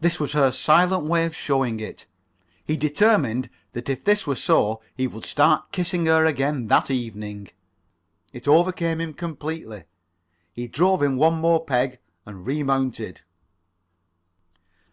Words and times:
This 0.00 0.18
was 0.18 0.32
her 0.32 0.50
silent 0.50 1.04
way 1.04 1.24
of 1.26 1.36
showing 1.36 1.78
it. 1.78 2.06
He 2.64 2.76
determined 2.76 3.48
that 3.70 3.88
if 3.88 4.02
this 4.02 4.26
were 4.26 4.34
so 4.34 4.82
he 4.96 5.06
would 5.06 5.24
start 5.24 5.70
kissing 5.70 6.06
her 6.06 6.24
again 6.24 6.66
that 6.66 6.90
evening. 6.90 7.50
It 8.32 8.48
overcame 8.48 9.00
him 9.00 9.14
completely. 9.14 9.84
He 10.52 10.66
drove 10.66 11.04
in 11.04 11.16
one 11.18 11.34
more 11.34 11.64
peg, 11.64 12.00
and 12.26 12.44
re 12.44 12.64
mounted. 12.64 13.20